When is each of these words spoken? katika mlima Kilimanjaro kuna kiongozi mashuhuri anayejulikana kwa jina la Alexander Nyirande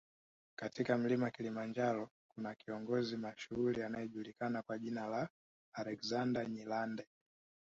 katika 0.59 0.97
mlima 0.97 1.31
Kilimanjaro 1.31 2.09
kuna 2.31 2.55
kiongozi 2.55 3.17
mashuhuri 3.17 3.83
anayejulikana 3.83 4.61
kwa 4.61 4.79
jina 4.79 5.07
la 5.07 5.29
Alexander 5.75 6.49
Nyirande 6.49 7.07